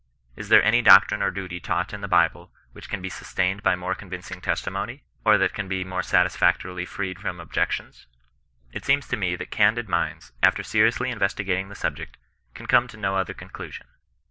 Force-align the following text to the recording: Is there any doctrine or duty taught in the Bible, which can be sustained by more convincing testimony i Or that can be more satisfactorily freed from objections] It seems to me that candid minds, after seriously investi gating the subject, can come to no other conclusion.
Is 0.35 0.49
there 0.49 0.63
any 0.63 0.81
doctrine 0.81 1.21
or 1.21 1.29
duty 1.29 1.59
taught 1.59 1.93
in 1.93 2.01
the 2.01 2.07
Bible, 2.07 2.51
which 2.71 2.89
can 2.89 3.03
be 3.03 3.09
sustained 3.09 3.61
by 3.61 3.75
more 3.75 3.93
convincing 3.93 4.41
testimony 4.41 5.03
i 5.23 5.29
Or 5.29 5.37
that 5.37 5.53
can 5.53 5.67
be 5.67 5.83
more 5.83 6.01
satisfactorily 6.01 6.87
freed 6.87 7.19
from 7.19 7.39
objections] 7.39 8.07
It 8.73 8.83
seems 8.83 9.07
to 9.09 9.15
me 9.15 9.35
that 9.35 9.51
candid 9.51 9.87
minds, 9.87 10.31
after 10.41 10.63
seriously 10.63 11.13
investi 11.13 11.45
gating 11.45 11.69
the 11.69 11.75
subject, 11.75 12.17
can 12.55 12.65
come 12.65 12.87
to 12.87 12.97
no 12.97 13.15
other 13.15 13.35
conclusion. 13.35 13.85